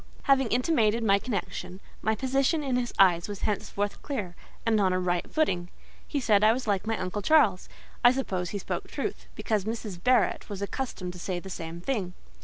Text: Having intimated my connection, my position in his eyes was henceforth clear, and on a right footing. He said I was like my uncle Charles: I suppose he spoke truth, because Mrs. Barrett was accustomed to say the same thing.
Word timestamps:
Having 0.23 0.47
intimated 0.47 1.03
my 1.03 1.19
connection, 1.19 1.79
my 2.01 2.15
position 2.15 2.63
in 2.63 2.75
his 2.75 2.91
eyes 2.97 3.27
was 3.29 3.41
henceforth 3.41 4.01
clear, 4.01 4.35
and 4.65 4.81
on 4.81 4.91
a 4.93 4.99
right 4.99 5.31
footing. 5.31 5.69
He 6.07 6.19
said 6.19 6.43
I 6.43 6.53
was 6.53 6.65
like 6.65 6.87
my 6.87 6.97
uncle 6.97 7.21
Charles: 7.21 7.69
I 8.03 8.11
suppose 8.11 8.49
he 8.49 8.57
spoke 8.57 8.87
truth, 8.87 9.27
because 9.35 9.63
Mrs. 9.65 10.03
Barrett 10.03 10.49
was 10.49 10.59
accustomed 10.63 11.13
to 11.13 11.19
say 11.19 11.37
the 11.39 11.51
same 11.51 11.81
thing. 11.81 12.15